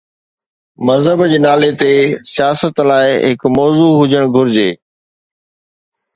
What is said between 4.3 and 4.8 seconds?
گهرجي.